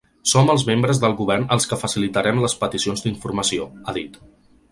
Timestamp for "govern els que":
1.19-1.77